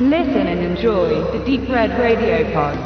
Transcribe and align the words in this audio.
Listen 0.00 0.48
and 0.48 0.60
enjoy 0.60 1.22
the 1.30 1.38
Deep 1.46 1.68
Red 1.68 1.92
Radio 1.96 2.44
Pod. 2.52 2.76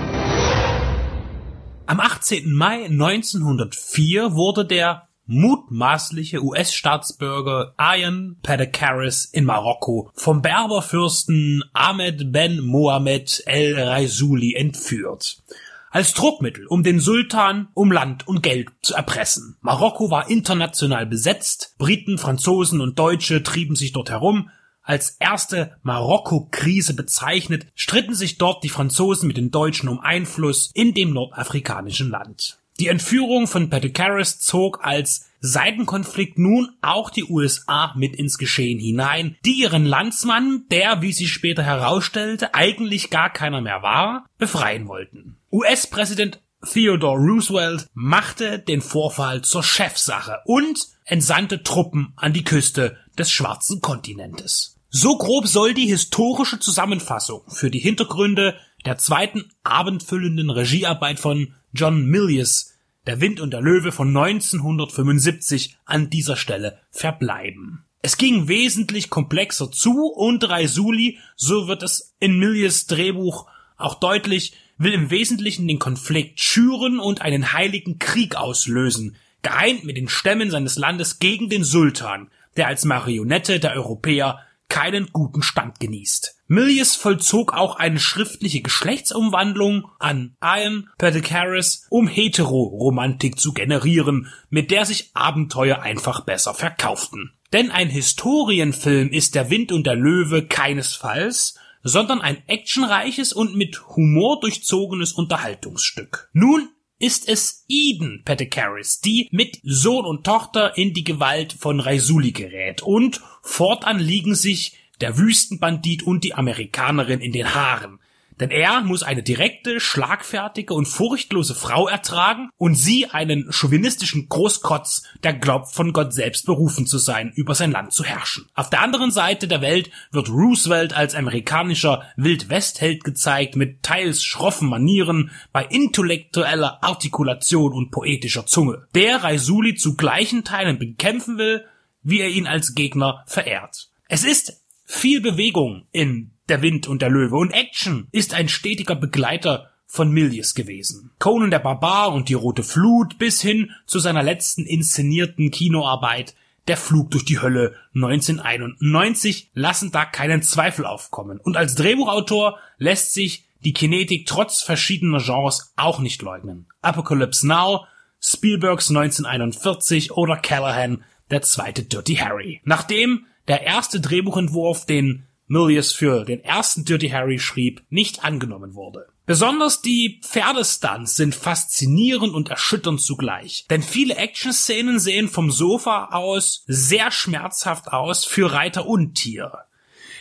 Am 1.87 2.00
18. 2.00 2.53
Mai 2.53 2.84
1904 2.84 4.34
wurde 4.34 4.66
der 4.66 5.08
mutmaßliche 5.24 6.44
US-Staatsbürger 6.44 7.72
Ian 7.80 8.37
Pedekaris 8.42 9.24
in 9.24 9.47
Marokko 9.47 10.10
vom 10.12 10.42
Berberfürsten 10.42 11.65
Ahmed 11.72 12.30
Ben 12.30 12.60
Mohammed 12.60 13.43
El 13.47 13.80
Raisuli 13.80 14.52
entführt 14.54 15.43
als 15.90 16.12
Druckmittel, 16.12 16.66
um 16.66 16.83
den 16.83 17.01
Sultan 17.01 17.69
um 17.73 17.91
Land 17.91 18.29
und 18.29 18.43
Geld 18.43 18.69
zu 18.83 18.95
erpressen. 18.95 19.56
Marokko 19.62 20.11
war 20.11 20.29
international 20.29 21.06
besetzt, 21.06 21.75
Briten, 21.79 22.19
Franzosen 22.19 22.83
und 22.83 22.98
Deutsche 22.98 23.43
trieben 23.43 23.77
sich 23.77 23.93
dort 23.93 24.11
herum, 24.11 24.51
als 24.88 25.16
erste 25.20 25.77
Marokko-Krise 25.83 26.95
bezeichnet, 26.95 27.66
stritten 27.74 28.15
sich 28.15 28.38
dort 28.38 28.65
die 28.65 28.70
Franzosen 28.70 29.29
mit 29.29 29.37
den 29.37 29.51
Deutschen 29.51 29.88
um 29.88 30.01
Einfluss 30.01 30.70
in 30.73 30.95
dem 30.95 31.12
nordafrikanischen 31.12 32.10
Land. 32.10 32.59
Die 32.80 32.88
Entführung 32.88 33.46
von 33.46 33.70
Petekaris 33.70 34.38
zog 34.38 34.84
als 34.84 35.27
Seitenkonflikt 35.41 36.38
nun 36.38 36.70
auch 36.80 37.10
die 37.10 37.24
USA 37.24 37.93
mit 37.96 38.16
ins 38.16 38.38
Geschehen 38.38 38.79
hinein, 38.79 39.37
die 39.45 39.60
ihren 39.60 39.84
Landsmann, 39.84 40.65
der, 40.70 41.02
wie 41.02 41.12
sich 41.12 41.32
später 41.32 41.62
herausstellte, 41.62 42.55
eigentlich 42.55 43.10
gar 43.10 43.30
keiner 43.30 43.60
mehr 43.60 43.82
war, 43.82 44.27
befreien 44.38 44.88
wollten. 44.88 45.37
US-Präsident 45.52 46.41
Theodore 46.65 47.18
Roosevelt 47.18 47.87
machte 47.95 48.59
den 48.59 48.80
Vorfall 48.80 49.43
zur 49.43 49.62
Chefsache 49.62 50.38
und 50.45 50.88
entsandte 51.05 51.62
Truppen 51.62 52.15
an 52.16 52.32
die 52.32 52.45
Küste 52.45 52.96
des 53.16 53.30
schwarzen 53.30 53.80
Kontinentes. 53.80 54.77
So 54.91 55.19
grob 55.19 55.47
soll 55.47 55.74
die 55.74 55.87
historische 55.87 56.60
Zusammenfassung 56.60 57.43
für 57.49 57.71
die 57.71 57.79
Hintergründe 57.79 58.57
der 58.87 58.96
zweiten 58.96 59.51
abendfüllenden 59.63 60.49
Regiearbeit 60.49 61.21
von 61.21 61.54
John 61.74 62.07
Milius, 62.07 62.73
Der 63.07 63.21
Wind 63.21 63.40
und 63.40 63.52
der 63.52 63.60
Löwe 63.60 63.93
von 63.93 64.08
1975 64.08 65.76
an 65.84 66.08
dieser 66.08 66.36
Stelle 66.36 66.78
verbleiben. 66.90 67.84
Es 68.00 68.16
ging 68.16 68.48
wesentlich 68.48 69.10
komplexer 69.10 69.70
zu 69.70 70.06
und 70.06 70.48
Raisuli, 70.48 71.18
so 71.36 71.68
wird 71.68 71.82
es 71.82 72.14
in 72.18 72.38
Milius 72.38 72.86
Drehbuch 72.86 73.46
auch 73.76 73.94
deutlich, 73.94 74.54
will 74.78 74.92
im 74.92 75.10
Wesentlichen 75.10 75.68
den 75.68 75.78
Konflikt 75.78 76.41
schüren 76.41 76.98
und 76.98 77.20
einen 77.20 77.52
heiligen 77.52 77.98
Krieg 77.98 78.36
auslösen, 78.36 79.16
geeint 79.42 79.84
mit 79.84 79.98
den 79.98 80.08
Stämmen 80.08 80.50
seines 80.50 80.78
Landes 80.78 81.18
gegen 81.18 81.50
den 81.50 81.64
Sultan, 81.64 82.30
der 82.56 82.68
als 82.68 82.84
Marionette 82.84 83.60
der 83.60 83.74
Europäer 83.74 84.41
keinen 84.69 85.08
guten 85.12 85.42
Stand 85.42 85.80
genießt. 85.80 86.36
Milius 86.47 86.97
vollzog 86.97 87.52
auch 87.52 87.77
eine 87.77 87.98
schriftliche 87.98 88.62
Geschlechtsumwandlung 88.62 89.88
an 89.98 90.36
Ian 90.42 90.88
Perdicaris, 90.98 91.86
um 91.91 92.08
Heteroromantik 92.08 93.38
zu 93.38 93.52
generieren, 93.52 94.33
mit 94.50 94.70
der 94.70 94.84
sich 94.84 95.10
Abenteuer 95.14 95.80
einfach 95.80 96.20
besser 96.20 96.55
verkauften. 96.55 97.33
Denn 97.52 97.70
ein 97.70 97.88
Historienfilm 97.88 99.10
ist 99.10 99.34
Der 99.34 99.50
Wind 99.50 99.72
und 99.72 99.86
der 99.86 99.94
Löwe 99.94 100.47
keinesfalls, 100.47 101.58
sondern 101.82 102.20
ein 102.20 102.47
actionreiches 102.47 103.32
und 103.32 103.56
mit 103.56 103.88
Humor 103.97 104.41
durchzogenes 104.41 105.12
Unterhaltungsstück. 105.12 106.28
Nun 106.32 106.69
ist 106.98 107.28
es 107.28 107.64
Eden 107.68 108.22
Petekaris, 108.24 109.00
die 109.00 109.28
mit 109.30 109.60
Sohn 109.62 110.04
und 110.04 110.24
Tochter 110.24 110.77
in 110.77 110.94
die 110.94 111.04
Gewalt 111.04 111.52
von 111.52 111.80
Raisuli 111.80 112.32
gerät? 112.32 112.82
Und 112.82 113.20
fortan 113.42 113.98
liegen 113.98 114.34
sich 114.34 114.77
der 115.00 115.16
Wüstenbandit 115.16 116.02
und 116.02 116.24
die 116.24 116.34
Amerikanerin 116.34 117.20
in 117.20 117.32
den 117.32 117.54
Haaren, 117.54 118.00
denn 118.41 118.50
er 118.50 118.83
muss 118.83 119.03
eine 119.03 119.22
direkte, 119.22 119.81
schlagfertige 119.81 120.75
und 120.75 120.87
furchtlose 120.87 121.54
Frau 121.54 121.88
ertragen 121.88 122.50
und 122.56 122.75
sie 122.75 123.06
einen 123.06 123.53
chauvinistischen 123.53 124.28
Großkotz, 124.28 125.03
der 125.22 125.34
glaubt, 125.34 125.72
von 125.72 125.93
Gott 125.93 126.12
selbst 126.12 126.47
berufen 126.47 126.87
zu 126.87 126.98
sein, 126.98 127.32
über 127.34 127.54
sein 127.54 127.72
Land 127.72 127.93
zu 127.93 128.04
herrschen. 128.04 128.48
Auf 128.54 128.71
der 128.71 128.82
anderen 128.82 129.10
Seite 129.10 129.48
der 129.48 129.60
Welt 129.60 129.91
wird 130.10 130.28
Roosevelt 130.28 130.93
als 130.93 131.15
amerikanischer 131.15 132.03
Wildwestheld 132.16 133.04
gezeigt, 133.04 133.56
mit 133.56 133.82
teils 133.82 134.22
schroffen 134.22 134.69
Manieren, 134.69 135.31
bei 135.53 135.65
intellektueller 135.65 136.82
Artikulation 136.82 137.72
und 137.72 137.91
poetischer 137.91 138.47
Zunge, 138.47 138.87
der 138.94 139.22
Raisuli 139.22 139.75
zu 139.75 139.97
gleichen 139.97 140.44
Teilen 140.44 140.78
bekämpfen 140.78 141.38
will, 141.38 141.65
wie 142.03 142.21
er 142.21 142.28
ihn 142.28 142.47
als 142.47 142.75
Gegner 142.75 143.25
verehrt. 143.27 143.91
Es 144.09 144.25
ist 144.25 144.65
viel 144.84 145.21
Bewegung 145.21 145.87
in 145.93 146.32
der 146.48 146.62
Wind 146.62 146.86
und 146.86 147.03
der 147.03 147.10
Löwe 147.10 147.36
und 147.36 147.50
Action 147.50 148.09
ist 148.12 148.34
ein 148.34 148.48
stetiger 148.48 148.94
Begleiter 148.94 149.70
von 149.86 150.12
Milius 150.12 150.54
gewesen. 150.54 151.10
Conan 151.19 151.50
der 151.50 151.59
Barbar 151.59 152.12
und 152.12 152.28
die 152.28 152.34
Rote 152.34 152.62
Flut 152.62 153.19
bis 153.19 153.41
hin 153.41 153.70
zu 153.86 153.98
seiner 153.98 154.22
letzten 154.22 154.66
inszenierten 154.66 155.50
Kinoarbeit 155.50 156.34
Der 156.69 156.76
Flug 156.76 157.10
durch 157.10 157.25
die 157.25 157.41
Hölle 157.41 157.75
1991 157.94 159.50
lassen 159.54 159.91
da 159.91 160.04
keinen 160.04 160.42
Zweifel 160.42 160.84
aufkommen. 160.84 161.41
Und 161.41 161.56
als 161.56 161.75
Drehbuchautor 161.75 162.59
lässt 162.76 163.15
sich 163.15 163.47
die 163.65 163.72
Kinetik 163.72 164.26
trotz 164.26 164.60
verschiedener 164.60 165.22
Genres 165.22 165.72
auch 165.76 165.98
nicht 165.98 166.20
leugnen. 166.20 166.66
Apocalypse 166.82 167.47
Now, 167.47 167.86
Spielbergs 168.20 168.91
1941 168.91 170.12
oder 170.12 170.36
Callahan, 170.36 171.03
der 171.30 171.42
zweite 171.42 171.84
Dirty 171.84 172.16
Harry. 172.16 172.60
Nachdem 172.65 173.25
der 173.48 173.62
erste 173.62 174.00
Drehbuchentwurf, 174.00 174.84
den 174.84 175.25
Milius 175.48 175.92
für 175.92 176.25
den 176.25 176.44
ersten 176.44 176.84
Dirty 176.84 177.09
Harry 177.09 177.38
schrieb, 177.38 177.82
nicht 177.88 178.25
angenommen 178.25 178.75
wurde. 178.75 179.06
Besonders 179.26 179.82
die 179.82 180.20
Pferdestunts 180.22 181.16
sind 181.16 181.34
faszinierend 181.34 182.32
und 182.34 182.48
erschütternd 182.48 183.00
zugleich, 183.00 183.66
denn 183.69 183.82
viele 183.82 184.16
Action-Szenen 184.16 184.98
sehen 184.98 185.28
vom 185.28 185.50
Sofa 185.50 186.10
aus 186.12 186.64
sehr 186.66 187.10
schmerzhaft 187.10 187.88
aus 187.88 188.25
für 188.25 188.53
Reiter 188.53 188.86
und 188.86 189.14
Tier. 189.14 189.53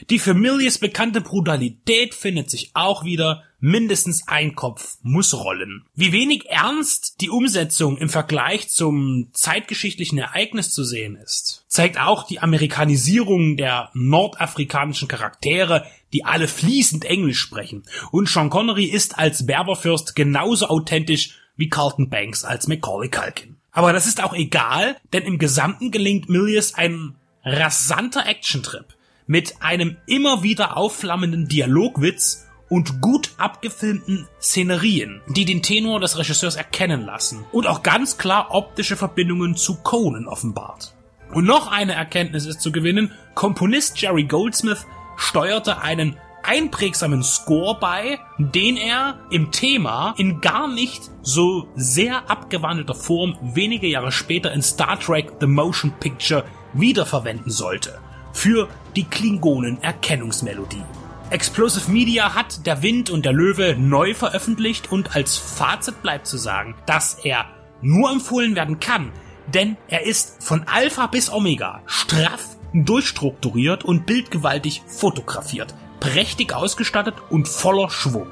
Die 0.09 0.19
für 0.19 0.33
Milius 0.33 0.77
bekannte 0.77 1.21
Brutalität 1.21 2.15
findet 2.15 2.49
sich 2.49 2.71
auch 2.73 3.03
wieder, 3.03 3.44
mindestens 3.59 4.28
ein 4.28 4.56
Kopf 4.56 4.97
muss 5.01 5.34
rollen. 5.34 5.85
Wie 5.95 6.12
wenig 6.12 6.47
ernst 6.50 7.22
die 7.22 7.29
Umsetzung 7.29 7.97
im 7.97 8.09
Vergleich 8.09 8.69
zum 8.69 9.29
zeitgeschichtlichen 9.34 10.18
Ereignis 10.18 10.72
zu 10.72 10.84
sehen 10.84 11.16
ist, 11.16 11.66
zeigt 11.68 12.00
auch 12.00 12.28
die 12.28 12.40
Amerikanisierung 12.40 13.57
der 13.57 13.90
nordafrikanischen 13.94 15.07
Charaktere, 15.07 15.85
die 16.13 16.25
alle 16.25 16.47
fließend 16.47 17.06
Englisch 17.06 17.40
sprechen. 17.40 17.84
Und 18.12 18.29
Sean 18.29 18.50
Connery 18.50 18.85
ist 18.85 19.18
als 19.18 19.45
Berberfürst 19.45 20.16
genauso 20.16 20.68
authentisch 20.68 21.38
wie 21.56 21.69
Carlton 21.69 22.09
Banks 22.09 22.44
als 22.44 22.68
Macaulay 22.68 23.09
Culkin. 23.09 23.57
Aber 23.72 23.94
das 23.94 24.07
ist 24.07 24.24
auch 24.24 24.34
egal, 24.34 24.97
denn 25.13 25.24
im 25.24 25.38
Gesamten 25.38 25.91
gelingt 25.91 26.29
Milius 26.29 26.75
ein 26.75 27.16
rasanter 27.44 28.25
Actiontrip 28.25 28.95
mit 29.28 29.62
einem 29.62 29.97
immer 30.07 30.41
wieder 30.41 30.78
aufflammenden 30.78 31.47
Dialogwitz 31.47 32.46
und 32.69 33.01
gut 33.01 33.31
abgefilmten 33.38 34.28
Szenerien, 34.41 35.22
die 35.28 35.45
den 35.45 35.61
Tenor 35.61 36.00
des 36.00 36.17
Regisseurs 36.17 36.55
erkennen 36.55 37.05
lassen 37.05 37.45
und 37.51 37.67
auch 37.67 37.83
ganz 37.83 38.17
klar 38.17 38.47
optische 38.51 38.97
Verbindungen 38.97 39.55
zu 39.55 39.75
Conan 39.83 40.28
offenbart. 40.28 40.94
Und 41.33 41.45
noch 41.45 41.72
eine 41.72 41.94
Erkenntnis 41.94 42.45
ist 42.45 42.61
zu 42.61 42.72
gewinnen, 42.72 43.11
Komponist 43.35 44.01
Jerry 44.01 44.23
Goldsmith 44.23 44.85
steuerte 45.17 45.81
einen 45.81 46.17
einprägsamen 46.44 47.23
Score 47.23 47.77
bei, 47.79 48.19
den 48.38 48.77
er 48.77 49.19
im 49.31 49.51
Thema 49.51 50.13
in 50.17 50.39
gar 50.39 50.73
nicht 50.73 51.11
so 51.22 51.67
sehr 51.75 52.29
abgewandelter 52.29 52.95
Form 52.95 53.38
wenige 53.41 53.88
Jahre 53.88 54.11
später 54.13 54.53
in 54.53 54.61
Star 54.61 54.97
Trek 55.00 55.33
The 55.41 55.47
Motion 55.47 55.91
Picture 56.00 56.45
wiederverwenden 56.73 57.51
sollte 57.51 58.00
für 58.31 58.69
die 58.95 59.03
Klingonen-Erkennungsmelodie. 59.03 60.83
Explosive 61.29 61.91
Media 61.91 62.35
hat 62.35 62.65
Der 62.65 62.81
Wind 62.81 63.09
und 63.09 63.25
der 63.25 63.33
Löwe 63.33 63.75
neu 63.77 64.13
veröffentlicht 64.13 64.94
und 64.94 65.13
als 65.13 65.35
Fazit 65.35 66.01
bleibt 66.01 66.25
zu 66.25 66.38
sagen, 66.38 66.75
dass 66.85 67.15
er 67.15 67.45
nur 67.81 68.09
empfohlen 68.09 68.56
werden 68.56 68.79
kann, 68.79 69.12
denn 69.53 69.75
er 69.89 70.06
ist 70.06 70.41
von 70.41 70.63
Alpha 70.68 71.07
bis 71.07 71.29
Omega 71.29 71.81
straff 71.85 72.56
durchstrukturiert 72.74 73.83
und 73.83 74.06
bildgewaltig 74.06 74.83
fotografiert, 74.88 75.75
prächtig 76.00 76.53
ausgestattet 76.53 77.15
und 77.29 77.50
voller 77.50 77.89
Schwung. 77.89 78.27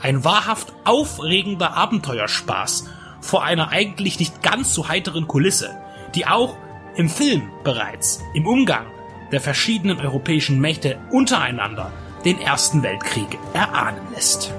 Ein 0.00 0.24
wahrhaft 0.24 0.72
aufregender 0.84 1.72
Abenteuerspaß 1.72 2.88
vor 3.20 3.42
einer 3.42 3.70
eigentlich 3.70 4.20
nicht 4.20 4.42
ganz 4.42 4.72
so 4.72 4.88
heiteren 4.88 5.26
Kulisse, 5.26 5.76
die 6.14 6.28
auch 6.28 6.56
im 6.94 7.08
Film 7.08 7.50
bereits 7.64 8.20
im 8.34 8.46
Umgang 8.46 8.86
der 9.32 9.40
verschiedenen 9.40 9.98
europäischen 9.98 10.60
Mächte 10.60 10.98
untereinander 11.10 11.90
den 12.26 12.40
Ersten 12.40 12.82
Weltkrieg 12.82 13.38
erahnen 13.54 14.08
lässt. 14.12 14.52